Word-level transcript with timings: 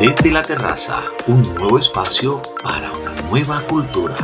Desde 0.00 0.32
la 0.32 0.40
terraza, 0.40 1.04
un 1.26 1.42
nuevo 1.56 1.78
espacio 1.78 2.40
para 2.62 2.90
una 2.90 3.12
nueva 3.28 3.60
cultura. 3.60 4.16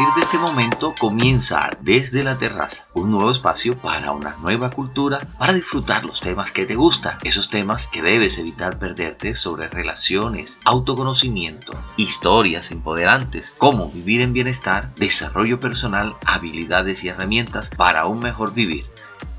Partir 0.00 0.14
de 0.14 0.20
este 0.22 0.38
momento 0.38 0.94
comienza 0.98 1.76
desde 1.82 2.22
la 2.22 2.38
terraza 2.38 2.86
un 2.94 3.10
nuevo 3.10 3.30
espacio 3.30 3.76
para 3.76 4.12
una 4.12 4.34
nueva 4.40 4.70
cultura, 4.70 5.18
para 5.38 5.52
disfrutar 5.52 6.04
los 6.04 6.20
temas 6.20 6.52
que 6.52 6.64
te 6.64 6.74
gustan, 6.74 7.18
esos 7.22 7.50
temas 7.50 7.86
que 7.86 8.00
debes 8.00 8.38
evitar 8.38 8.78
perderte 8.78 9.34
sobre 9.34 9.68
relaciones, 9.68 10.58
autoconocimiento, 10.64 11.74
historias 11.98 12.70
empoderantes, 12.70 13.54
cómo 13.58 13.90
vivir 13.90 14.22
en 14.22 14.32
bienestar, 14.32 14.94
desarrollo 14.94 15.60
personal, 15.60 16.16
habilidades 16.24 17.04
y 17.04 17.08
herramientas 17.08 17.68
para 17.68 18.06
un 18.06 18.20
mejor 18.20 18.54
vivir. 18.54 18.86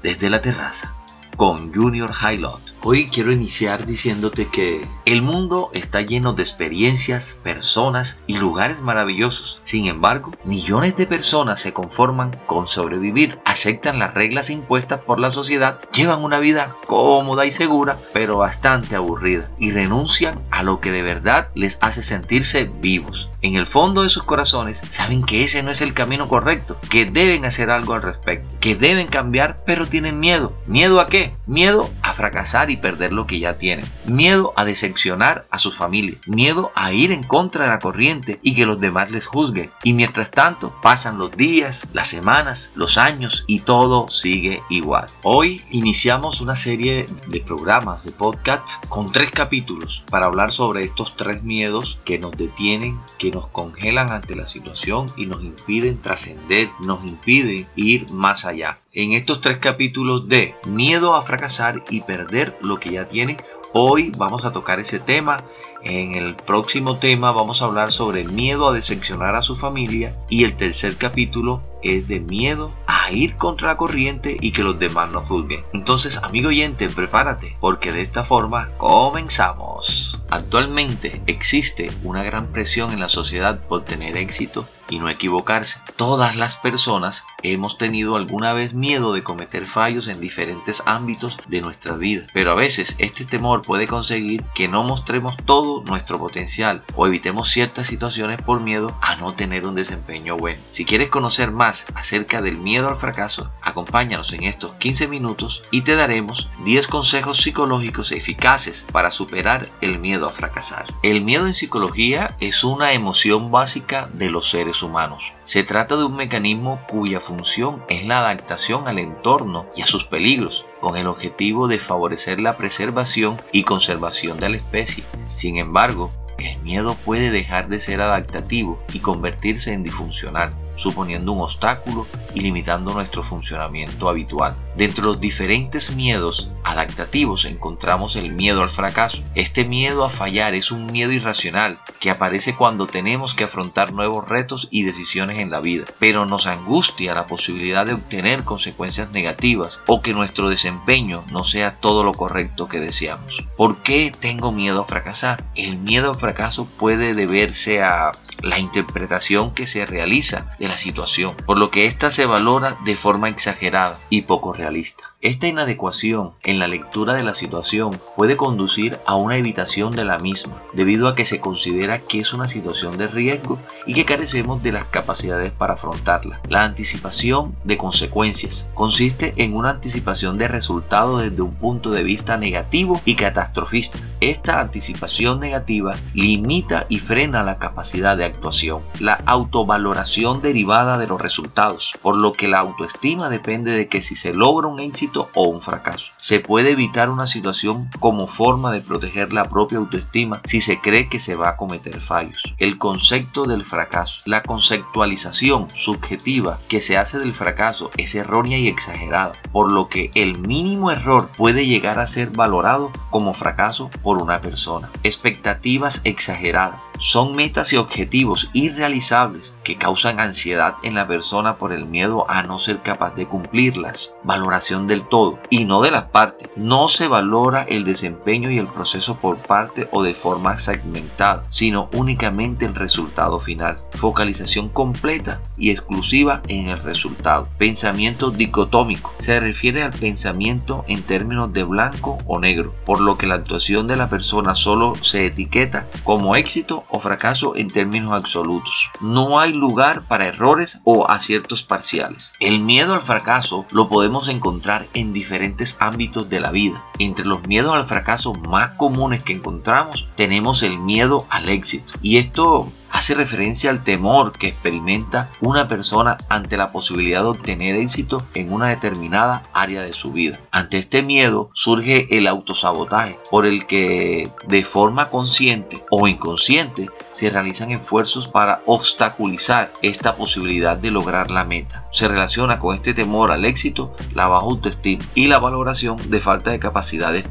Desde 0.04 0.30
la 0.30 0.42
terraza 0.42 0.94
con 1.38 1.74
Junior 1.74 2.12
Highlight. 2.12 2.71
Hoy 2.84 3.06
quiero 3.06 3.32
iniciar 3.32 3.86
diciéndote 3.86 4.48
que 4.48 4.84
el 5.06 5.22
mundo 5.22 5.70
está 5.72 6.02
lleno 6.02 6.34
de 6.34 6.42
experiencias, 6.42 7.40
personas 7.44 8.24
y 8.26 8.38
lugares 8.38 8.82
maravillosos. 8.82 9.62
Sin 9.64 9.86
embargo, 9.86 10.32
millones 10.46 10.98
de 10.98 11.06
personas 11.06 11.62
se 11.62 11.74
conforman 11.74 12.40
con 12.48 12.66
sobrevivir, 12.66 13.38
aceptan 13.46 14.00
las 14.00 14.16
reglas 14.16 14.50
impuestas 14.50 15.00
por 15.02 15.20
la 15.20 15.30
sociedad, 15.30 15.80
llevan 15.94 16.24
una 16.24 16.40
vida 16.40 16.76
cómoda 16.88 17.46
y 17.46 17.52
segura, 17.52 18.00
pero 18.14 18.38
bastante 18.38 18.96
aburrida, 18.96 19.48
y 19.60 19.70
renuncian 19.70 20.42
a 20.50 20.64
lo 20.64 20.80
que 20.80 20.92
de 20.92 21.04
verdad 21.04 21.50
les 21.54 21.78
hace 21.82 22.02
sentirse 22.02 22.64
vivos. 22.64 23.30
En 23.44 23.58
el 23.58 23.68
fondo 23.68 24.02
de 24.02 24.10
sus 24.10 24.24
corazones 24.24 24.80
saben 24.90 25.24
que 25.24 25.44
ese 25.44 25.62
no 25.62 25.70
es 25.70 25.82
el 25.82 25.94
camino 25.94 26.28
correcto, 26.28 26.78
que 26.90 27.06
deben 27.06 27.46
hacer 27.46 27.70
algo 27.70 27.94
al 27.94 28.02
respecto, 28.02 28.51
que 28.62 28.76
deben 28.76 29.08
cambiar, 29.08 29.64
pero 29.66 29.86
tienen 29.86 30.20
miedo. 30.20 30.54
¿Miedo 30.68 31.02
a 31.02 31.10
qué? 31.10 31.32
Miedo 31.48 31.90
a 32.04 32.14
fracasar 32.14 32.70
y 32.70 32.78
perder 32.78 33.12
lo 33.12 33.26
que 33.26 33.40
ya 33.40 33.58
tienen. 33.58 33.86
Miedo 34.06 34.54
a 34.56 34.64
decepcionar 34.64 35.46
a 35.50 35.58
su 35.58 35.72
familia. 35.72 36.18
Miedo 36.28 36.72
a 36.76 36.94
ir 36.94 37.12
en 37.12 37.24
contra 37.24 37.66
de 37.66 37.72
la 37.72 37.80
corriente 37.80 38.40
y 38.44 38.54
que 38.54 38.68
los 38.68 38.80
demás 38.80 39.12
les 39.12 39.26
juzguen. 39.26 39.72
Y 39.84 39.94
mientras 39.94 40.30
tanto 40.30 40.74
pasan 40.82 41.18
los 41.18 41.36
días, 41.36 41.90
las 41.92 42.08
semanas, 42.08 42.72
los 42.76 42.98
años 42.98 43.44
y 43.48 43.62
todo 43.62 44.08
sigue 44.08 44.62
igual. 44.70 45.08
Hoy 45.24 45.64
iniciamos 45.72 46.40
una 46.40 46.56
serie 46.56 47.08
de 47.28 47.40
programas 47.40 48.06
de 48.06 48.12
podcast 48.12 48.86
con 48.88 49.12
tres 49.12 49.32
capítulos 49.32 50.04
para 50.12 50.28
hablar 50.28 50.52
sobre 50.52 50.84
estos 50.84 51.18
tres 51.18 51.44
miedos 51.44 52.00
que 52.06 52.20
nos 52.20 52.38
detienen, 52.38 53.00
que 53.18 53.32
nos 53.32 53.48
congelan 53.48 54.12
ante 54.12 54.36
la 54.36 54.46
situación 54.46 55.08
y 55.18 55.26
nos 55.26 55.42
impiden 55.42 56.00
trascender, 56.00 56.70
nos 56.80 57.04
impiden 57.04 57.68
ir 57.76 58.12
más 58.12 58.46
allá 58.46 58.51
en 58.94 59.14
estos 59.14 59.42
tres 59.42 59.58
capítulos 59.60 60.28
de 60.28 60.56
miedo 60.68 61.16
a 61.16 61.22
fracasar 61.22 61.84
y 61.90 62.02
perder 62.02 62.58
lo 62.62 62.80
que 62.80 62.92
ya 62.92 63.08
tiene. 63.08 63.38
Hoy 63.74 64.12
vamos 64.18 64.44
a 64.44 64.52
tocar 64.52 64.80
ese 64.80 65.00
tema. 65.00 65.44
En 65.84 66.16
el 66.16 66.36
próximo 66.36 66.98
tema 66.98 67.32
vamos 67.32 67.62
a 67.62 67.66
hablar 67.66 67.94
sobre 67.94 68.26
miedo 68.26 68.68
a 68.68 68.74
decepcionar 68.74 69.36
a 69.36 69.42
su 69.42 69.56
familia. 69.56 70.16
Y 70.30 70.44
el 70.44 70.54
tercer 70.54 70.98
capítulo 70.98 71.64
es 71.82 72.10
de 72.10 72.20
miedo 72.20 72.74
a 72.88 73.12
ir 73.12 73.38
contra 73.38 73.70
la 73.70 73.78
corriente 73.78 74.38
y 74.40 74.52
que 74.52 74.64
los 74.64 74.78
demás 74.78 75.10
nos 75.12 75.28
juzguen. 75.28 75.64
Entonces, 75.72 76.18
amigo 76.18 76.50
oyente, 76.50 76.90
prepárate, 76.90 77.56
porque 77.62 77.94
de 77.94 78.02
esta 78.02 78.26
forma 78.26 78.72
comenzamos. 78.78 80.22
Actualmente 80.30 81.22
existe 81.26 81.90
una 82.04 82.24
gran 82.24 82.48
presión 82.48 82.92
en 82.92 83.00
la 83.00 83.10
sociedad 83.10 83.60
por 83.68 83.86
tener 83.86 84.18
éxito 84.18 84.68
y 84.92 85.00
no 85.00 85.10
equivocarse. 85.10 85.82
Todas 85.96 86.36
las 86.36 86.58
personas 86.58 87.26
hemos 87.42 87.80
tenido 87.80 88.16
alguna 88.16 88.54
vez 88.54 88.74
miedo 88.74 89.14
de 89.14 89.24
cometer 89.24 89.66
fallos 89.66 90.08
en 90.08 90.20
diferentes 90.20 90.84
ámbitos 90.86 91.38
de 91.48 91.62
nuestra 91.62 91.96
vida, 91.96 92.28
pero 92.34 92.52
a 92.52 92.56
veces 92.56 92.96
este 93.00 93.26
temor 93.26 93.64
puede 93.64 93.88
conseguir 93.88 94.44
que 94.54 94.68
no 94.68 94.84
mostremos 94.84 95.36
todo 95.46 95.82
nuestro 95.84 96.20
potencial 96.20 96.84
o 96.96 97.08
evitemos 97.08 97.50
ciertas 97.50 97.88
situaciones 97.88 98.42
por 98.42 98.60
miedo 98.60 98.96
a 99.02 99.16
no 99.16 99.34
tener 99.34 99.66
un 99.66 99.76
desempeño 99.76 100.38
bueno. 100.38 100.62
Si 100.72 100.86
quieres 100.86 101.10
conocer 101.10 101.52
más 101.52 101.86
acerca 101.96 102.42
del 102.42 102.58
miedo 102.58 102.90
al 102.90 102.98
fracaso, 102.98 103.50
acompáñanos 103.62 104.34
en 104.34 104.44
estos 104.44 104.74
15 104.76 105.08
minutos 105.08 105.64
y 105.72 105.82
te 105.82 105.96
daremos 105.96 106.50
10 106.66 106.88
consejos 106.88 107.38
psicológicos 107.38 108.12
eficaces 108.12 108.86
para 108.92 109.12
superar 109.12 109.70
el 109.80 110.00
miedo 110.00 110.28
a 110.28 110.32
fracasar. 110.32 110.86
El 111.02 111.22
miedo 111.22 111.48
en 111.48 111.54
psicología 111.54 112.36
es 112.42 112.66
una 112.66 112.92
emoción 112.92 113.52
básica 113.52 114.10
de 114.14 114.30
los 114.30 114.50
seres 114.50 114.81
humanos. 114.84 115.34
Se 115.46 115.64
trata 115.64 115.96
de 115.96 116.04
un 116.04 116.16
mecanismo 116.16 116.82
cuya 116.88 117.20
función 117.20 117.84
es 117.90 118.06
la 118.06 118.20
adaptación 118.20 118.88
al 118.88 119.00
entorno 119.00 119.66
y 119.76 119.82
a 119.82 119.86
sus 119.86 120.06
peligros, 120.06 120.66
con 120.80 120.98
el 120.98 121.08
objetivo 121.08 121.68
de 121.68 121.80
favorecer 121.80 122.40
la 122.40 122.58
preservación 122.58 123.42
y 123.52 123.64
conservación 123.64 124.40
de 124.40 124.50
la 124.50 124.58
especie. 124.58 125.04
Sin 125.36 125.58
embargo, 125.58 126.12
el 126.38 126.60
miedo 126.60 126.96
puede 127.06 127.32
dejar 127.32 127.68
de 127.68 127.80
ser 127.80 128.02
adaptativo 128.02 128.82
y 128.94 129.00
convertirse 129.00 129.74
en 129.74 129.84
disfuncional 129.84 130.54
suponiendo 130.82 131.32
un 131.32 131.42
obstáculo 131.42 132.08
y 132.34 132.40
limitando 132.40 132.94
nuestro 132.94 133.24
funcionamiento 133.24 134.10
habitual. 134.10 134.56
Dentro 134.76 135.04
de 135.04 135.12
los 135.14 135.20
diferentes 135.22 135.96
miedos 135.96 136.50
adaptativos 136.64 137.46
encontramos 137.46 138.16
el 138.16 138.34
miedo 138.34 138.64
al 138.64 138.70
fracaso. 138.70 139.24
Este 139.36 139.64
miedo 139.66 140.04
a 140.06 140.10
fallar 140.10 140.56
es 140.56 140.72
un 140.72 140.88
miedo 140.88 141.12
irracional 141.12 141.80
que 142.00 142.10
aparece 142.10 142.56
cuando 142.56 142.88
tenemos 142.88 143.36
que 143.36 143.44
afrontar 143.44 143.94
nuevos 143.94 144.28
retos 144.28 144.68
y 144.72 144.84
decisiones 144.84 145.40
en 145.40 145.52
la 145.52 145.60
vida, 145.60 145.86
pero 146.00 146.26
nos 146.26 146.48
angustia 146.48 147.14
la 147.14 147.28
posibilidad 147.28 147.86
de 147.86 147.94
obtener 147.94 148.44
consecuencias 148.44 149.12
negativas 149.12 149.80
o 149.88 150.02
que 150.02 150.14
nuestro 150.14 150.50
desempeño 150.50 151.24
no 151.32 151.44
sea 151.44 151.76
todo 151.80 152.04
lo 152.04 152.14
correcto 152.14 152.68
que 152.68 152.80
deseamos. 152.80 153.44
¿Por 153.58 153.78
qué 153.84 154.12
tengo 154.18 154.52
miedo 154.52 154.82
a 154.82 154.86
fracasar? 154.86 155.44
El 155.56 155.78
miedo 155.78 156.10
al 156.10 156.18
fracaso 156.18 156.66
puede 156.66 157.14
deberse 157.14 157.84
a 157.84 158.12
la 158.42 158.60
interpretación 158.60 159.54
que 159.54 159.66
se 159.66 159.86
realiza 159.86 160.56
de 160.60 160.68
la 160.68 160.78
situación, 160.78 161.36
por 161.46 161.58
lo 161.58 161.70
que 161.70 161.86
ésta 161.86 162.12
se 162.12 162.26
valora 162.26 162.78
de 162.86 162.96
forma 162.96 163.30
exagerada 163.30 164.00
y 164.10 164.24
poco 164.24 164.54
realista. 164.54 165.12
Esta 165.22 165.48
inadecuación 165.48 166.34
en 166.42 166.58
la 166.58 166.68
lectura 166.68 167.14
de 167.14 167.22
la 167.22 167.36
situación 167.36 168.02
puede 168.16 168.36
conducir 168.36 168.98
a 169.06 169.14
una 169.16 169.38
evitación 169.38 169.96
de 169.96 170.04
la 170.04 170.18
misma, 170.18 170.64
debido 170.74 171.08
a 171.08 171.14
que 171.14 171.26
se 171.26 171.40
considera 171.40 172.00
que 172.00 172.20
es 172.20 172.34
una 172.34 172.48
situación 172.48 172.98
de 172.98 173.08
riesgo 173.08 173.60
y 173.86 173.94
que 173.94 174.06
carecemos 174.06 174.64
de 174.64 174.72
las 174.72 174.86
capacidades 174.86 175.52
para 175.52 175.74
afrontarla. 175.74 176.42
La 176.50 176.64
anticipación 176.64 177.56
de 177.64 177.78
consecuencias 177.78 178.70
consiste 178.74 179.36
en 179.38 179.56
una 179.56 179.70
anticipación 179.70 180.40
de 180.40 180.48
resultados 180.48 181.22
desde 181.22 181.44
un 181.44 181.54
punto 181.54 181.92
de 181.92 182.02
vista 182.02 182.38
negativo 182.38 183.00
y 183.06 183.14
catastrofista. 183.14 184.00
Esta 184.22 184.60
anticipación 184.60 185.40
negativa 185.40 185.96
limita 186.16 186.88
y 186.90 186.98
frena 186.98 187.44
la 187.44 187.60
capacidad 187.60 188.18
de 188.18 188.26
actuación, 188.32 188.82
la 189.00 189.22
autovaloración 189.26 190.42
derivada 190.42 190.98
de 190.98 191.08
los 191.08 191.22
resultados, 191.22 191.94
por 192.02 192.18
lo 192.18 192.34
que 192.34 192.48
la 192.48 192.60
autoestima 192.60 193.30
depende 193.30 193.72
de 193.72 193.88
que 193.88 194.02
si 194.02 194.16
se 194.16 194.34
logra 194.34 194.68
un 194.68 194.80
éxito 194.80 195.30
o 195.36 195.48
un 195.48 195.62
fracaso. 195.62 196.12
Se 196.18 196.40
puede 196.40 196.72
evitar 196.72 197.10
una 197.10 197.28
situación 197.28 197.90
como 198.00 198.28
forma 198.28 198.72
de 198.72 198.82
proteger 198.82 199.34
la 199.34 199.46
propia 199.46 199.78
autoestima 199.78 200.42
si 200.46 200.62
se 200.62 200.80
cree 200.80 201.10
que 201.10 201.20
se 201.20 201.36
va 201.36 201.50
a 201.50 201.58
cometer 201.58 202.00
fallos. 202.00 202.54
El 202.58 202.78
concepto 202.78 203.46
del 203.46 203.64
fracaso, 203.64 204.22
la 204.26 204.44
conceptualización 204.44 205.68
subjetiva 205.74 206.60
que 206.68 206.82
se 206.82 206.98
hace 206.98 207.20
del 207.20 207.34
fracaso 207.34 207.92
es 207.98 208.16
errónea 208.16 208.58
y 208.58 208.68
exagerada, 208.68 209.34
por 209.52 209.72
lo 209.72 209.88
que 209.88 210.12
el 210.16 210.38
mínimo 210.38 210.92
error 210.92 211.30
puede 211.36 211.66
llegar 211.66 212.00
a 212.00 212.08
ser 212.08 212.30
valorado 212.30 212.92
como 213.10 213.34
fracaso 213.34 213.90
por 214.02 214.22
una 214.22 214.42
persona. 214.42 214.90
Expectativas 215.04 216.02
exageradas 216.04 216.92
son 217.00 217.36
metas 217.36 217.74
y 217.74 217.78
objetivos 217.78 218.21
irrealizables 218.54 219.56
que 219.64 219.78
causan 219.78 220.20
ansiedad 220.20 220.76
en 220.84 220.96
la 220.96 221.08
persona 221.08 221.58
por 221.58 221.72
el 221.72 221.86
miedo 221.86 222.26
a 222.30 222.44
no 222.44 222.60
ser 222.60 222.82
capaz 222.82 223.16
de 223.16 223.28
cumplirlas. 223.28 224.18
Valoración 224.24 224.88
del 224.88 225.08
todo 225.08 225.40
y 225.50 225.66
no 225.66 225.82
de 225.82 225.92
las 225.92 226.04
partes. 226.04 226.50
No 226.56 226.88
se 226.88 227.08
valora 227.08 227.64
el 227.64 227.84
desempeño 227.84 228.52
y 228.52 228.58
el 228.58 228.68
proceso 228.68 229.16
por 229.16 229.38
parte 229.38 229.88
o 229.92 230.04
de 230.04 230.14
forma 230.14 230.58
segmentada, 230.60 231.44
sino 231.50 231.90
únicamente 231.94 232.66
el 232.66 232.76
resultado 232.76 233.40
final. 233.40 233.80
Focalización 233.92 234.70
completa 234.70 235.42
y 235.58 235.72
exclusiva 235.72 236.42
en 236.48 236.68
el 236.68 236.82
resultado. 236.82 237.48
Pensamiento 237.58 238.32
dicotómico. 238.32 239.14
Se 239.20 239.40
refiere 239.40 239.84
al 239.84 239.92
pensamiento 239.92 240.86
en 240.88 241.02
términos 241.02 241.54
de 241.54 241.64
blanco 241.64 242.18
o 242.26 242.40
negro, 242.40 242.74
por 242.86 243.02
lo 243.02 243.18
que 243.18 243.28
la 243.28 243.36
actuación 243.36 243.88
de 243.88 243.96
la 243.96 244.10
persona 244.10 244.56
solo 244.56 244.94
se 244.96 245.26
etiqueta 245.26 245.88
como 246.04 246.36
éxito 246.36 246.84
o 246.90 247.00
fracaso 247.00 247.56
en 247.56 247.70
términos 247.70 248.11
absolutos. 248.14 248.90
No 249.00 249.40
hay 249.40 249.54
lugar 249.54 250.04
para 250.04 250.28
errores 250.28 250.80
o 250.84 251.10
aciertos 251.10 251.64
parciales. 251.64 252.34
El 252.40 252.60
miedo 252.60 252.94
al 252.94 253.02
fracaso 253.02 253.66
lo 253.72 253.90
podemos 253.90 254.28
encontrar 254.28 254.88
en 254.94 255.14
diferentes 255.14 255.78
ámbitos 255.80 256.30
de 256.30 256.40
la 256.40 256.52
vida. 256.52 256.84
Entre 257.02 257.26
los 257.26 257.48
miedos 257.48 257.74
al 257.74 257.86
fracaso 257.86 258.36
más 258.36 258.74
comunes 258.78 259.24
que 259.24 259.34
encontramos 259.34 260.08
tenemos 260.16 260.62
el 260.62 260.78
miedo 260.78 261.26
al 261.32 261.50
éxito. 261.50 261.94
Y 262.04 262.18
esto 262.18 262.72
hace 262.92 263.16
referencia 263.16 263.70
al 263.70 263.84
temor 263.84 264.34
que 264.34 264.50
experimenta 264.50 265.30
una 265.40 265.68
persona 265.68 266.18
ante 266.30 266.58
la 266.58 266.72
posibilidad 266.72 267.22
de 267.22 267.30
obtener 267.30 267.76
éxito 267.76 268.24
en 268.34 268.54
una 268.54 268.70
determinada 268.70 269.44
área 269.54 269.82
de 269.82 269.94
su 269.94 270.12
vida. 270.12 270.40
Ante 270.52 270.78
este 270.78 271.02
miedo 271.02 271.50
surge 271.54 272.16
el 272.16 272.28
autosabotaje, 272.28 273.18
por 273.30 273.46
el 273.46 273.66
que 273.66 274.30
de 274.48 274.64
forma 274.64 275.10
consciente 275.10 275.84
o 275.90 276.08
inconsciente 276.08 276.90
se 277.14 277.30
realizan 277.30 277.72
esfuerzos 277.72 278.28
para 278.28 278.62
obstaculizar 278.66 279.72
esta 279.82 280.16
posibilidad 280.16 280.78
de 280.78 280.92
lograr 280.92 281.32
la 281.32 281.46
meta. 281.46 281.88
Se 281.92 282.08
relaciona 282.08 282.60
con 282.60 282.76
este 282.76 282.94
temor 282.94 283.32
al 283.32 283.46
éxito 283.46 283.94
la 284.14 284.28
baja 284.28 284.46
autoestima 284.46 285.04
y 285.16 285.28
la 285.28 285.40
valoración 285.40 285.98
de 286.10 286.20
falta 286.20 286.52
de 286.52 286.60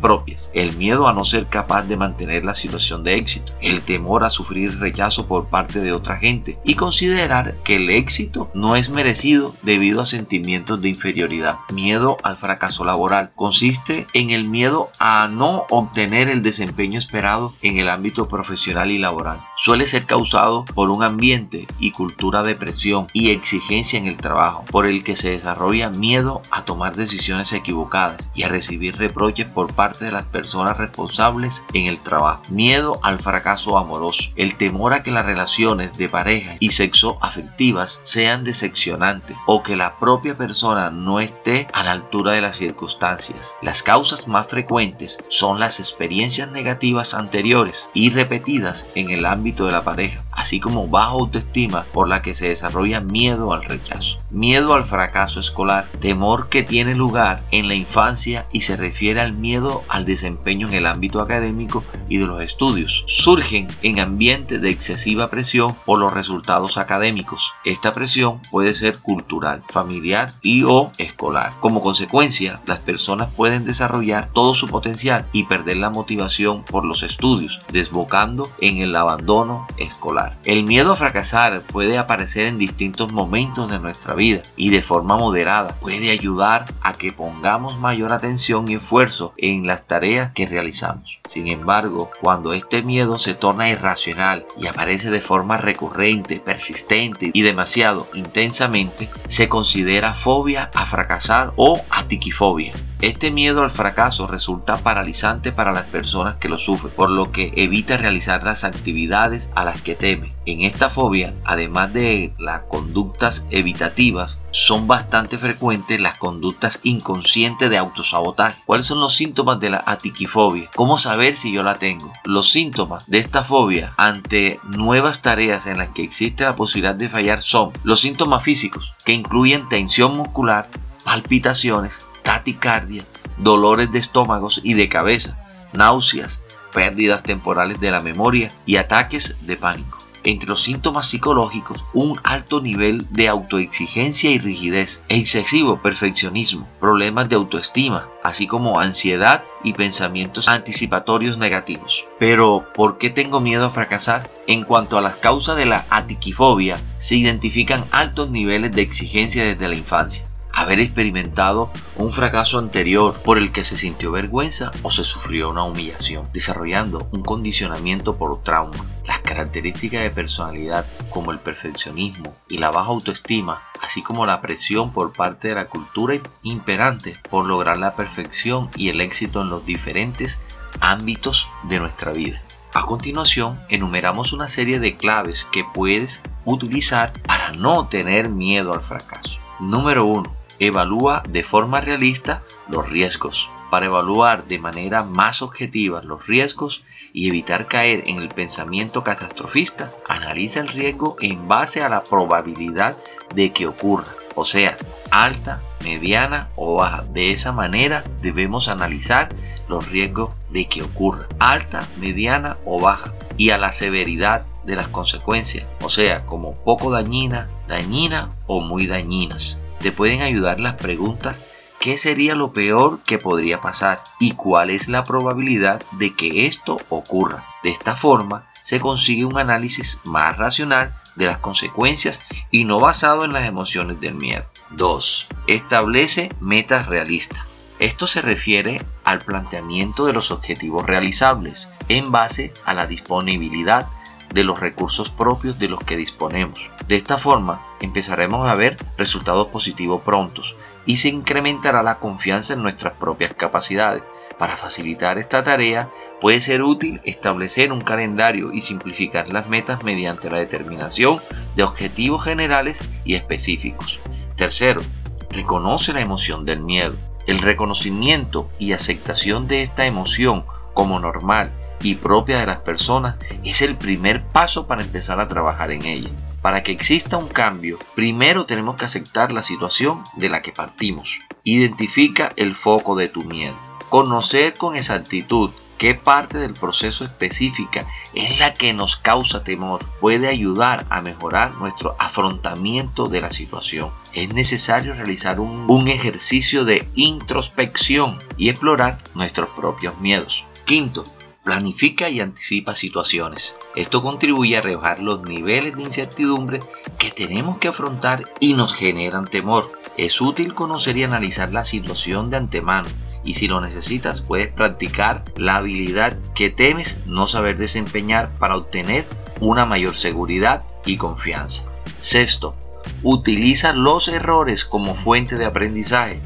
propias, 0.01 0.51
el 0.55 0.77
miedo 0.77 1.09
a 1.09 1.13
no 1.13 1.25
ser 1.25 1.47
capaz 1.47 1.83
de 1.83 1.97
mantener 1.97 2.45
la 2.45 2.55
situación 2.55 3.05
de 3.05 3.17
éxito, 3.17 3.53
el 3.61 3.83
temor 3.83 4.25
a 4.25 4.31
sufrir 4.31 4.79
rechazo 4.79 5.27
por 5.27 5.47
parte 5.47 5.81
de 5.81 5.93
otra 5.93 6.17
gente 6.17 6.59
y 6.65 6.75
considerar 6.75 7.55
que 7.65 7.77
el 7.77 7.91
éxito 7.91 8.51
no 8.55 8.77
es 8.77 8.91
merecido 8.91 9.55
debido 9.63 10.01
a 10.01 10.07
sentimientos 10.07 10.81
de 10.81 10.89
inferioridad. 10.89 11.59
Miedo 11.73 12.17
al 12.23 12.37
fracaso 12.37 12.85
laboral 12.85 13.31
consiste 13.35 14.07
en 14.15 14.31
el 14.31 14.49
miedo 14.49 14.91
a 14.99 15.29
no 15.29 15.67
obtener 15.71 16.29
el 16.29 16.43
desempeño 16.43 16.99
esperado 16.99 17.55
en 17.63 17.79
el 17.79 17.89
ámbito 17.89 18.29
profesional 18.29 18.91
y 18.91 18.99
laboral. 18.99 19.41
Suele 19.63 19.87
ser 19.87 20.07
causado 20.07 20.65
por 20.65 20.89
un 20.89 21.03
ambiente 21.03 21.67
y 21.79 21.91
cultura 21.91 22.43
de 22.43 22.55
presión 22.55 23.09
y 23.13 23.29
exigencia 23.31 23.99
en 23.99 24.07
el 24.07 24.17
trabajo, 24.17 24.65
por 24.71 24.87
el 24.87 25.05
que 25.05 25.17
se 25.17 25.33
desarrolla 25.33 25.91
miedo 25.91 26.41
a 26.51 26.65
tomar 26.65 26.97
decisiones 26.97 27.53
equivocadas 27.53 28.31
y 28.35 28.45
a 28.45 28.49
recibir 28.49 28.97
reproches 28.97 29.47
por 29.47 29.75
parte 29.75 30.07
de 30.07 30.13
las 30.13 30.25
personas 30.25 30.79
responsables 30.79 31.67
en 31.75 31.85
el 31.85 32.01
trabajo. 32.01 32.43
Miedo 32.49 32.99
al 33.03 33.19
fracaso 33.19 33.77
amoroso, 33.77 34.31
el 34.37 34.57
temor 34.57 34.95
a 34.95 35.03
que 35.03 35.11
la 35.11 35.23
relación 35.23 35.41
relaciones 35.41 35.97
de 35.97 36.09
pareja 36.09 36.55
y 36.61 36.71
sexo 36.71 37.19
afectivas 37.21 38.01
sean 38.03 38.45
decepcionantes 38.45 39.37
o 39.47 39.63
que 39.63 39.75
la 39.75 39.99
propia 39.99 40.37
persona 40.37 40.91
no 40.91 41.19
esté 41.19 41.67
a 41.73 41.83
la 41.83 41.93
altura 41.93 42.33
de 42.33 42.41
las 42.41 42.57
circunstancias. 42.57 43.57
Las 43.63 43.83
causas 43.83 44.29
más 44.29 44.49
frecuentes 44.49 45.19
son 45.29 45.59
las 45.59 45.81
experiencias 45.81 46.51
negativas 46.51 47.15
anteriores 47.15 47.91
y 47.95 48.11
repetidas 48.11 48.87
en 48.95 49.11
el 49.11 49.25
ámbito 49.25 49.50
de 49.51 49.73
la 49.73 49.85
pareja, 49.85 50.23
así 50.33 50.61
como 50.61 50.89
baja 50.89 51.11
autoestima 51.11 51.85
por 51.93 52.09
la 52.09 52.23
que 52.23 52.35
se 52.35 52.49
desarrolla 52.49 53.01
miedo 53.01 53.53
al 53.53 53.65
rechazo, 53.65 54.19
miedo 54.31 54.75
al 54.75 54.85
fracaso 54.85 55.41
escolar, 55.41 55.87
temor 56.01 56.49
que 56.49 56.63
tiene 56.63 56.95
lugar 56.95 57.43
en 57.51 57.69
la 57.69 57.75
infancia 57.75 58.47
y 58.53 58.63
se 58.63 58.77
refiere 58.77 59.21
al 59.21 59.33
miedo 59.33 59.83
al 59.89 60.05
desempeño 60.05 60.69
en 60.69 60.75
el 60.75 60.87
ámbito 60.87 61.21
académico 61.21 61.85
y 62.09 62.19
de 62.19 62.27
los 62.27 62.41
estudios. 62.41 63.05
Surgen 63.09 63.69
en 63.83 63.99
ambientes 63.99 64.61
de 64.61 64.71
excesiva 64.71 65.29
presión 65.29 65.75
por 65.85 65.99
los 65.99 66.13
resultados 66.13 66.79
académicos. 66.79 67.53
Esta 67.65 67.93
presión 67.93 68.41
puede 68.51 68.75
ser 68.75 68.99
cultural, 68.99 69.63
familiar 69.69 70.33
y 70.43 70.63
o 70.65 70.93
escolar. 70.99 71.55
Como 71.61 71.83
consecuencia, 71.83 72.61
las 72.67 72.79
personas 72.79 73.31
pueden 73.35 73.65
desarrollar 73.65 74.29
todo 74.33 74.55
su 74.55 74.69
potencial 74.69 75.27
y 75.33 75.45
perder 75.45 75.79
la 75.79 75.91
motivación 75.91 76.63
por 76.65 76.85
los 76.85 77.03
estudios, 77.03 77.61
desbocando 77.73 78.51
en 78.61 78.79
el 78.79 78.95
abandono 78.95 79.40
escolar. 79.77 80.37
El 80.45 80.65
miedo 80.65 80.93
a 80.93 80.97
fracasar 80.97 81.63
puede 81.63 81.99
aparecer 81.99 82.47
en 82.47 82.59
distintos 82.59 83.13
momentos 83.13 83.71
de 83.71 83.79
nuestra 83.79 84.15
vida 84.15 84.43
y 84.57 84.71
de 84.71 84.83
forma 84.83 85.17
moderada 85.17 85.75
puede 85.81 86.11
ayudar 86.11 86.67
a 86.83 86.90
que 87.01 87.13
pongamos 87.13 87.79
mayor 87.79 88.13
atención 88.13 88.71
y 88.71 88.75
esfuerzo 88.75 89.33
en 89.39 89.67
las 89.67 89.87
tareas 89.87 90.33
que 90.33 90.47
realizamos. 90.47 91.19
Sin 91.25 91.49
embargo, 91.49 92.11
cuando 92.21 92.53
este 92.53 92.83
miedo 92.83 93.17
se 93.17 93.33
torna 93.33 93.71
irracional 93.71 94.47
y 94.61 94.67
aparece 94.67 95.11
de 95.11 95.23
forma 95.23 95.57
recurrente, 95.57 96.41
persistente 96.41 97.31
y 97.33 97.41
demasiado 97.41 98.07
intensamente, 98.13 99.09
se 99.29 99.49
considera 99.49 100.13
fobia 100.13 100.71
a 100.75 100.85
fracasar 100.85 101.55
o 101.57 101.81
atiquifobia. 101.89 102.75
Este 103.01 103.31
miedo 103.31 103.63
al 103.63 103.71
fracaso 103.71 104.27
resulta 104.27 104.77
paralizante 104.77 105.53
para 105.53 105.73
las 105.73 105.85
personas 105.85 106.35
que 106.35 106.51
lo 106.51 106.59
sufren, 106.59 106.93
por 106.95 107.09
lo 107.09 107.33
que 107.33 107.51
evita 107.57 107.97
realizar 107.97 108.45
las 108.45 108.63
actividades 108.63 109.49
a 109.55 109.65
las 109.65 109.81
que 109.81 109.95
teme. 109.95 110.35
En 110.45 110.63
esta 110.63 110.91
fobia, 110.91 111.33
además 111.47 111.95
de 111.95 112.35
las 112.39 112.61
conductas 112.63 113.47
evitativas, 113.51 114.39
son 114.51 114.87
bastante 114.87 115.39
frecuentes 115.39 115.99
las 115.99 116.19
conductas 116.19 116.81
inconscientes 116.91 117.71
de 117.71 117.79
autosabotaje. 117.79 118.63
¿Cuáles 118.67 118.87
son 118.87 119.01
los 119.01 119.15
síntomas 119.15 119.59
de 119.61 119.71
la 119.71 119.83
atiquifobia? 119.87 120.71
¿Cómo 120.75 120.97
saber 120.97 121.37
si 121.37 121.53
yo 121.53 121.63
la 121.63 121.79
tengo? 121.79 122.13
Los 122.25 122.51
síntomas 122.51 123.09
de 123.09 123.19
esta 123.19 123.43
fobia 123.43 123.95
ante 123.97 124.61
nuevas 124.65 125.23
tareas 125.23 125.67
en 125.67 125.79
las 125.79 125.89
que 125.89 126.03
existe 126.03 126.45
la 126.45 126.57
posibilidad 126.57 126.95
de 126.95 127.09
fallar 127.09 127.41
son 127.41 127.73
los 127.85 128.01
síntomas 128.01 128.43
físicos, 128.43 128.95
que 129.05 129.13
incluyen 129.13 129.69
tensión 129.69 130.17
muscular, 130.17 130.69
palpitaciones, 131.05 132.05
taticardia, 132.23 133.05
dolores 133.39 133.91
de 133.93 133.99
estómagos 133.99 134.61
y 134.63 134.75
de 134.75 134.89
cabeza, 134.89 135.39
náuseas, 135.73 136.43
pérdidas 136.73 137.23
temporales 137.23 137.81
de 137.81 137.91
la 137.91 138.01
memoria 138.01 138.51
y 138.67 138.77
ataques 138.77 139.37
de 139.47 139.57
pánico. 139.57 140.00
Entre 140.23 140.49
los 140.49 140.63
síntomas 140.63 141.07
psicológicos, 141.07 141.83
un 141.95 142.21
alto 142.25 142.61
nivel 142.61 143.07
de 143.11 143.29
autoexigencia 143.29 144.31
y 144.31 144.39
rigidez, 144.39 145.03
excesivo 145.09 145.81
perfeccionismo, 145.81 146.69
problemas 146.79 147.29
de 147.29 147.37
autoestima, 147.37 148.09
así 148.23 148.47
como 148.47 148.81
ansiedad 148.81 149.45
y 149.65 149.73
pensamientos 149.73 150.49
anticipatorios 150.49 151.39
negativos. 151.39 152.07
Pero, 152.19 152.67
¿por 152.75 152.99
qué 152.99 153.09
tengo 153.09 153.41
miedo 153.41 153.67
a 153.67 153.71
fracasar? 153.71 154.31
En 154.47 154.65
cuanto 154.65 154.99
a 154.99 155.01
las 155.01 155.17
causas 155.17 155.57
de 155.57 155.67
la 155.67 155.87
atiquifobia, 155.91 156.79
se 156.99 157.17
identifican 157.17 157.85
altos 157.91 158.31
niveles 158.31 158.73
de 158.73 158.83
exigencia 158.83 159.45
desde 159.45 159.69
la 159.69 159.77
infancia 159.77 160.27
haber 160.53 160.81
experimentado 160.81 161.71
un 161.97 162.11
fracaso 162.11 162.59
anterior 162.59 163.15
por 163.23 163.39
el 163.39 163.53
que 163.53 163.65
se 163.65 163.77
sintió 163.77 164.13
vergüenza 164.13 164.71
o 164.83 164.91
se 164.91 165.05
sufrió 165.05 165.51
una 165.51 165.65
humillación, 165.65 166.29
desarrollando 166.33 167.09
un 167.13 167.23
condicionamiento 167.23 168.17
por 168.17 168.43
trauma. 168.43 168.77
Las 169.07 169.23
características 169.23 170.03
de 170.03 170.11
personalidad 170.11 170.87
como 171.11 171.31
el 171.33 171.41
perfeccionismo 171.41 172.35
y 172.49 172.59
la 172.59 172.71
baja 172.71 172.89
autoestima, 172.89 173.63
así 173.83 174.03
como 174.03 174.27
la 174.27 174.41
presión 174.41 174.93
por 174.93 175.13
parte 175.13 175.49
de 175.49 175.55
la 175.55 175.67
cultura 175.67 176.15
imperante 176.43 177.15
por 177.31 177.47
lograr 177.47 177.79
la 177.79 177.97
perfección 177.97 178.71
y 178.77 178.89
el 178.89 179.01
éxito 179.01 179.43
en 179.43 179.51
los 179.51 179.65
diferentes 179.65 180.41
ámbitos 180.81 181.49
de 181.65 181.81
nuestra 181.81 182.13
vida. 182.13 182.41
A 182.73 182.87
continuación, 182.87 183.61
enumeramos 183.69 184.33
una 184.33 184.47
serie 184.47 184.79
de 184.79 184.97
claves 184.97 185.45
que 185.51 185.65
puedes 185.75 186.23
utilizar 186.45 187.13
para 187.25 187.51
no 187.51 187.89
tener 187.89 188.29
miedo 188.29 188.73
al 188.73 188.83
fracaso. 188.83 189.41
Número 189.59 190.05
1 190.05 190.40
evalúa 190.61 191.23
de 191.27 191.43
forma 191.43 191.81
realista 191.81 192.43
los 192.69 192.89
riesgos. 192.89 193.49
Para 193.71 193.87
evaluar 193.87 194.45
de 194.45 194.59
manera 194.59 195.05
más 195.05 195.43
objetiva 195.43 196.03
los 196.03 196.27
riesgos 196.27 196.85
y 197.13 197.29
evitar 197.29 197.67
caer 197.67 198.05
en 198.07 198.19
el 198.19 198.29
pensamiento 198.29 199.03
catastrofista, 199.03 199.91
analiza 200.09 200.61
el 200.61 200.69
riesgo 200.69 201.17
en 201.21 201.49
base 201.49 201.83
a 201.83 201.89
la 201.89 202.05
probabilidad 202.05 202.97
de 203.35 203.53
que 203.53 203.67
ocurra, 203.67 204.13
o 204.35 204.45
sea, 204.45 204.77
alta, 205.11 205.63
mediana 205.85 206.49
o 206.57 206.75
baja. 206.75 207.05
De 207.05 207.33
esa 207.33 207.53
manera 207.53 208.05
debemos 208.21 208.69
analizar 208.69 209.35
los 209.69 209.89
riesgos 209.89 210.35
de 210.51 210.67
que 210.67 210.83
ocurra, 210.83 211.27
alta, 211.39 211.81
mediana 212.01 212.59
o 212.67 212.81
baja, 212.81 213.15
y 213.39 213.51
a 213.51 213.57
la 213.57 213.73
severidad 213.73 214.45
de 214.65 214.77
las 214.77 214.89
consecuencias, 214.89 215.65
o 215.83 215.89
sea, 215.89 216.27
como 216.27 216.55
poco 216.65 216.91
dañina, 216.91 217.49
dañina 217.67 218.29
o 218.47 218.61
muy 218.61 218.87
dañinas 218.87 219.59
te 219.81 219.93
pueden 219.93 220.23
ayudar 220.23 220.61
las 220.61 220.77
preguntas 220.77 221.43
¿qué 221.81 221.97
sería 221.97 222.35
lo 222.35 222.53
peor 222.53 223.01
que 223.03 223.19
podría 223.19 223.61
pasar? 223.61 224.03
¿Y 224.21 224.33
cuál 224.33 224.69
es 224.69 224.89
la 224.89 225.03
probabilidad 225.03 225.83
de 225.93 226.15
que 226.15 226.47
esto 226.47 226.77
ocurra? 226.91 227.47
De 227.63 227.71
esta 227.71 227.97
forma 227.97 228.47
se 228.63 228.79
consigue 228.79 229.25
un 229.25 229.39
análisis 229.39 230.01
más 230.05 230.37
racional 230.37 230.95
de 231.17 231.25
las 231.27 231.39
consecuencias 231.39 232.21
y 232.51 232.65
no 232.65 232.79
basado 232.79 233.25
en 233.25 233.33
las 233.33 233.49
emociones 233.49 233.99
del 234.01 234.15
miedo. 234.15 234.45
2. 234.71 235.29
Establece 235.47 236.29
metas 236.41 236.87
realistas. 236.87 237.41
Esto 237.79 238.07
se 238.07 238.21
refiere 238.21 238.85
al 239.05 239.21
planteamiento 239.21 240.05
de 240.05 240.13
los 240.13 240.31
objetivos 240.31 240.85
realizables 240.85 241.71
en 241.89 242.13
base 242.13 242.53
a 242.67 242.75
la 242.75 242.87
disponibilidad 242.87 243.89
de 244.33 244.45
los 244.45 244.61
recursos 244.61 245.11
propios 245.11 245.59
de 245.59 245.69
los 245.69 245.81
que 245.81 245.97
disponemos. 245.97 246.71
De 246.87 246.97
esta 246.97 247.19
forma, 247.19 247.67
empezaremos 247.81 248.49
a 248.49 248.55
ver 248.55 248.77
resultados 248.97 249.49
positivos 249.49 250.03
prontos 250.03 250.57
y 250.87 250.97
se 250.97 251.09
incrementará 251.09 251.83
la 251.83 251.99
confianza 251.99 252.55
en 252.55 252.63
nuestras 252.63 252.95
propias 252.97 253.35
capacidades. 253.35 254.03
Para 254.39 254.57
facilitar 254.57 255.19
esta 255.19 255.45
tarea, 255.45 255.91
puede 256.21 256.41
ser 256.41 256.63
útil 256.63 257.01
establecer 257.05 257.73
un 257.73 257.83
calendario 257.83 258.53
y 258.53 258.63
simplificar 258.63 259.29
las 259.29 259.49
metas 259.49 259.83
mediante 259.85 260.31
la 260.31 260.39
determinación 260.39 261.21
de 261.57 261.65
objetivos 261.65 262.25
generales 262.25 262.89
y 263.05 263.17
específicos. 263.17 264.01
Tercero, 264.37 264.81
reconoce 265.29 265.93
la 265.93 266.01
emoción 266.01 266.45
del 266.47 266.61
miedo. 266.61 266.95
El 267.27 267.41
reconocimiento 267.41 268.51
y 268.59 268.73
aceptación 268.73 269.47
de 269.47 269.63
esta 269.63 269.85
emoción 269.85 270.45
como 270.73 270.99
normal 270.99 271.53
y 271.83 271.95
propia 271.95 272.41
de 272.41 272.47
las 272.47 272.59
personas 272.59 273.17
es 273.45 273.63
el 273.63 273.77
primer 273.77 274.27
paso 274.29 274.67
para 274.67 274.83
empezar 274.83 275.21
a 275.21 275.29
trabajar 275.29 275.71
en 275.71 275.85
ella. 275.85 276.11
Para 276.43 276.63
que 276.63 276.73
exista 276.73 277.17
un 277.17 277.29
cambio, 277.29 277.79
primero 277.95 278.47
tenemos 278.47 278.77
que 278.77 278.87
aceptar 278.87 279.31
la 279.31 279.43
situación 279.43 280.03
de 280.17 280.31
la 280.31 280.41
que 280.41 280.53
partimos. 280.53 281.21
Identifica 281.45 282.31
el 282.37 282.55
foco 282.55 282.97
de 282.97 283.09
tu 283.09 283.25
miedo. 283.25 283.57
Conocer 283.91 284.55
con 284.55 284.77
exactitud 284.77 285.51
qué 285.77 285.95
parte 285.95 286.39
del 286.39 286.55
proceso 286.55 287.05
específica 287.05 287.87
es 288.15 288.39
la 288.39 288.55
que 288.55 288.73
nos 288.73 288.97
causa 288.97 289.45
temor 289.45 289.85
puede 290.01 290.29
ayudar 290.29 290.87
a 290.91 291.01
mejorar 291.03 291.55
nuestro 291.55 291.97
afrontamiento 291.99 293.07
de 293.07 293.21
la 293.21 293.31
situación. 293.31 293.91
Es 294.13 294.33
necesario 294.33 294.95
realizar 294.95 295.41
un, 295.41 295.67
un 295.69 295.89
ejercicio 295.89 296.65
de 296.65 296.89
introspección 296.95 298.19
y 298.37 298.49
explorar 298.49 298.99
nuestros 299.15 299.49
propios 299.51 299.99
miedos. 299.99 300.45
Quinto, 300.65 301.05
planifica 301.45 302.09
y 302.09 302.21
anticipa 302.21 302.75
situaciones. 302.75 303.57
Esto 303.75 304.03
contribuye 304.03 304.57
a 304.57 304.61
rebajar 304.61 305.01
los 305.01 305.23
niveles 305.23 305.77
de 305.77 305.83
incertidumbre 305.83 306.61
que 306.99 307.11
tenemos 307.11 307.59
que 307.59 307.69
afrontar 307.69 308.25
y 308.41 308.55
nos 308.55 308.75
generan 308.75 309.27
temor. 309.27 309.73
Es 309.97 310.21
útil 310.21 310.55
conocer 310.55 310.97
y 310.97 311.05
analizar 311.05 311.53
la 311.53 311.65
situación 311.65 312.31
de 312.31 312.37
antemano 312.37 312.89
y 313.25 313.35
si 313.35 313.49
lo 313.49 313.61
necesitas 313.61 314.23
puedes 314.23 314.53
practicar 314.53 315.25
la 315.37 315.57
habilidad 315.57 316.17
que 316.35 316.51
temes 316.51 317.01
no 317.07 317.27
saber 317.27 317.59
desempeñar 317.59 318.35
para 318.39 318.57
obtener 318.57 319.05
una 319.41 319.65
mayor 319.65 319.97
seguridad 319.97 320.65
y 320.85 320.97
confianza. 320.97 321.71
Sexto, 322.01 322.55
utiliza 323.03 323.73
los 323.73 324.09
errores 324.09 324.65
como 324.65 324.95
fuente 324.95 325.37
de 325.37 325.45
aprendizaje. 325.45 326.21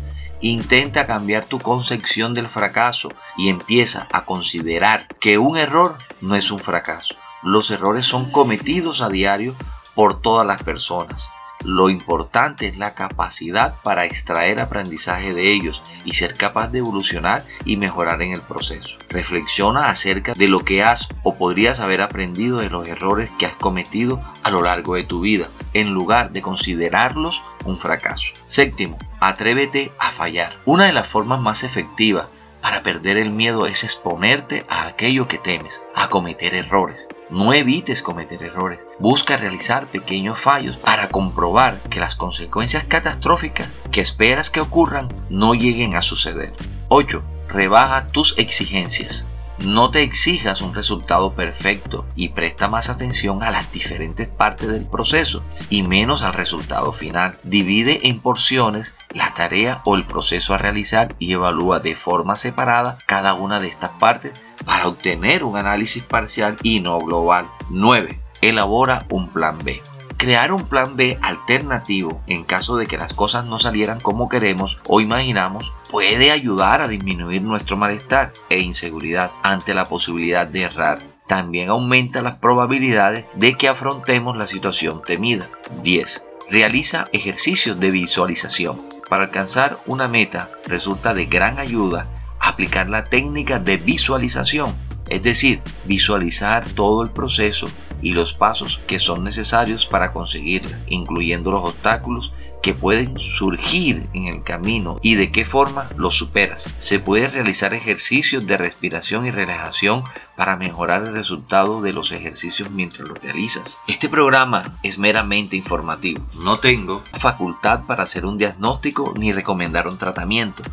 Intenta 0.45 1.07
cambiar 1.07 1.47
tu 1.47 1.59
concepción 1.59 2.35
del 2.35 2.51
fracaso 2.51 3.09
y 3.39 3.49
empieza 3.49 4.07
a 4.13 4.27
considerar 4.27 5.09
que 5.19 5.39
un 5.39 5.57
error 5.57 5.97
no 6.21 6.35
es 6.35 6.51
un 6.51 6.59
fracaso. 6.59 7.15
Los 7.43 7.71
errores 7.71 8.05
son 8.05 8.31
cometidos 8.31 9.01
a 9.01 9.09
diario 9.09 9.57
por 9.95 10.21
todas 10.21 10.47
las 10.47 10.63
personas. 10.63 11.31
Lo 11.65 11.89
importante 11.89 12.67
es 12.67 12.77
la 12.77 12.93
capacidad 12.93 13.81
para 13.83 14.05
extraer 14.05 14.61
aprendizaje 14.61 15.33
de 15.33 15.51
ellos 15.51 15.81
y 16.05 16.13
ser 16.13 16.35
capaz 16.35 16.69
de 16.69 16.81
evolucionar 16.81 17.47
y 17.65 17.79
mejorar 17.79 18.21
en 18.21 18.33
el 18.33 18.43
proceso. 18.43 18.99
Reflexiona 19.09 19.89
acerca 19.89 20.35
de 20.35 20.49
lo 20.49 20.59
que 20.59 20.83
has 20.83 21.09
o 21.23 21.37
podrías 21.37 21.81
haber 21.81 22.03
aprendido 22.03 22.59
de 22.59 22.69
los 22.69 22.87
errores 22.87 23.31
que 23.39 23.47
has 23.47 23.55
cometido 23.55 24.23
a 24.43 24.51
lo 24.51 24.61
largo 24.61 24.95
de 24.97 25.05
tu 25.05 25.21
vida, 25.21 25.49
en 25.73 25.95
lugar 25.95 26.33
de 26.33 26.43
considerarlos 26.43 27.43
un 27.65 27.79
fracaso. 27.79 28.35
Séptimo, 28.45 28.99
atrévete 29.29 29.93
a 29.99 30.11
fallar. 30.11 30.57
Una 30.65 30.85
de 30.85 30.93
las 30.93 31.09
formas 31.09 31.41
más 31.41 31.65
efectivas 31.65 32.27
para 32.65 32.83
perder 32.83 33.19
el 33.19 33.31
miedo 33.31 33.67
es 33.67 33.85
exponerte 33.85 34.65
a 34.71 34.87
aquello 34.87 35.29
que 35.29 35.37
temes, 35.37 35.83
a 35.95 36.09
cometer 36.09 36.55
errores. 36.55 37.09
No 37.29 37.53
evites 37.53 38.03
cometer 38.03 38.43
errores. 38.43 38.87
Busca 38.99 39.37
realizar 39.37 39.87
pequeños 39.87 40.39
fallos 40.39 40.79
para 40.79 41.09
comprobar 41.09 41.79
que 41.91 42.01
las 42.01 42.15
consecuencias 42.15 42.85
catastróficas 42.85 43.69
que 43.91 44.01
esperas 44.01 44.49
que 44.49 44.61
ocurran 44.61 45.13
no 45.29 45.55
lleguen 45.55 45.95
a 45.95 46.01
suceder. 46.01 46.55
8. 46.89 47.23
Rebaja 47.49 48.09
tus 48.09 48.35
exigencias. 48.39 49.27
No 49.59 49.91
te 49.91 50.03
exijas 50.03 50.61
un 50.61 50.75
resultado 50.75 51.35
perfecto 51.35 52.07
y 52.17 52.31
presta 52.31 52.69
más 52.69 52.91
atención 52.91 53.43
a 53.43 53.51
las 53.51 53.73
diferentes 53.73 54.29
partes 54.29 54.69
del 54.69 54.85
proceso 54.85 55.43
y 55.71 55.83
menos 55.83 56.23
al 56.23 56.35
resultado 56.35 56.93
final. 56.93 57.39
Divide 57.45 58.09
en 58.09 58.21
porciones 58.21 58.95
la 59.11 59.33
tarea 59.35 59.81
o 59.85 59.95
el 59.95 60.05
proceso 60.05 60.55
a 60.55 60.59
realizar 60.59 61.15
y 61.19 61.33
evalúa 61.33 61.79
de 61.81 61.95
forma 61.95 62.37
separada 62.37 62.99
cada 63.07 63.35
una 63.35 63.61
de 63.61 63.69
estas 63.69 63.91
partes 63.91 64.33
para 64.65 64.89
obtener 64.89 65.45
un 65.45 65.57
análisis 65.57 66.03
parcial 66.03 66.57
y 66.63 66.81
no 66.81 66.99
global. 66.99 67.49
9. 67.71 68.19
Elabora 68.41 69.07
un 69.11 69.29
plan 69.29 69.59
B. 69.63 69.81
Crear 70.25 70.55
un 70.55 70.65
plan 70.65 70.97
B 70.97 71.19
alternativo 71.21 72.23
en 72.27 72.45
caso 72.45 72.79
de 72.79 72.87
que 72.87 72.97
las 72.97 73.13
cosas 73.13 73.45
no 73.45 73.59
salieran 73.59 74.01
como 74.01 74.31
queremos 74.31 74.79
o 74.87 75.03
imaginamos 75.03 75.75
puede 75.91 76.31
ayudar 76.31 76.81
a 76.81 76.89
disminuir 76.89 77.43
nuestro 77.43 77.77
malestar 77.77 78.33
e 78.49 78.61
inseguridad 78.61 79.33
ante 79.43 79.75
la 79.75 79.85
posibilidad 79.85 80.47
de 80.47 80.63
errar. 80.63 81.01
También 81.27 81.69
aumenta 81.69 82.23
las 82.23 82.37
probabilidades 82.37 83.27
de 83.35 83.53
que 83.59 83.69
afrontemos 83.69 84.39
la 84.39 84.47
situación 84.47 85.03
temida. 85.03 85.51
10. 85.83 86.27
Realiza 86.49 87.05
ejercicios 87.13 87.79
de 87.79 87.91
visualización. 87.91 88.83
Para 89.11 89.25
alcanzar 89.25 89.77
una 89.85 90.09
meta 90.09 90.49
resulta 90.67 91.13
de 91.13 91.27
gran 91.27 91.59
ayuda 91.59 92.07
aplicar 92.41 92.89
la 92.89 93.05
técnica 93.05 93.59
de 93.59 93.77
visualización 93.77 94.75
es 95.15 95.23
decir, 95.23 95.63
visualizar 95.85 96.65
todo 96.71 97.03
el 97.05 97.11
proceso 97.11 97.67
y 98.03 98.13
los 98.13 98.35
pasos 98.35 98.81
que 98.89 98.99
son 98.99 99.23
necesarios 99.23 99.87
para 99.87 100.13
conseguirla, 100.13 100.77
incluyendo 100.89 101.53
los 101.53 101.71
obstáculos 101.71 102.33
que 102.65 102.75
pueden 102.75 103.17
surgir 103.19 104.09
en 104.13 104.25
el 104.25 104.43
camino 104.43 104.99
y 105.03 105.15
de 105.15 105.31
qué 105.31 105.45
forma 105.45 105.89
los 105.97 106.17
superas. 106.17 106.75
Se 106.79 106.99
puede 106.99 107.29
realizar 107.29 107.75
ejercicios 107.75 108.47
de 108.47 108.57
respiración 108.57 109.25
y 109.25 109.31
relajación 109.31 110.03
para 110.35 110.57
mejorar 110.57 111.05
el 111.05 111.13
resultado 111.13 111.81
de 111.81 111.93
los 111.93 112.11
ejercicios 112.11 112.71
mientras 112.71 113.07
los 113.07 113.23
realizas. 113.23 113.81
Este 113.87 114.09
programa 114.09 114.79
es 114.83 114.99
meramente 114.99 115.55
informativo. 115.55 116.27
No 116.43 116.59
tengo 116.59 117.05
facultad 117.13 117.85
para 117.87 118.03
hacer 118.03 118.27
un 118.27 118.39
diagnóstico 118.39 119.15
ni 119.17 119.33
recomendar 119.33 119.87
un 119.87 119.99
tratamiento 119.99 120.65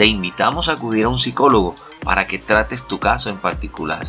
te 0.00 0.06
invitamos 0.06 0.70
a 0.70 0.72
acudir 0.72 1.04
a 1.04 1.10
un 1.10 1.18
psicólogo 1.18 1.74
para 2.02 2.26
que 2.26 2.38
trates 2.38 2.88
tu 2.88 2.98
caso 2.98 3.28
en 3.28 3.36
particular. 3.36 4.06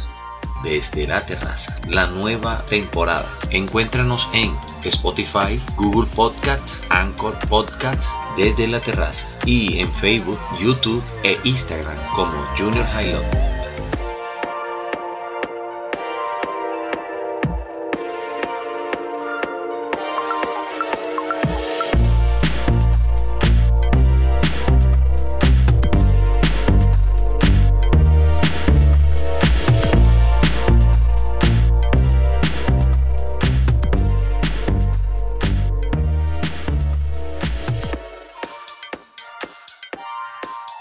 Desde 0.64 1.06
la 1.06 1.26
terraza, 1.26 1.78
la 1.90 2.08
nueva 2.08 2.66
temporada. 2.66 3.28
Encuéntranos 3.50 4.30
en 4.32 4.56
Spotify, 4.86 5.60
Google 5.76 6.08
Podcasts, 6.16 6.82
Anchor 6.88 7.38
Podcasts, 7.50 8.10
desde 8.38 8.70
la 8.70 8.80
terraza 8.80 9.28
y 9.46 9.80
en 9.80 9.92
Facebook, 9.96 10.40
YouTube 10.58 11.04
e 11.24 11.38
Instagram 11.44 11.98
como 12.16 12.42
Junior 12.58 12.86
Highland. 12.98 13.51